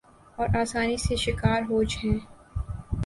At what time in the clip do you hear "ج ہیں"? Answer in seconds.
1.83-2.17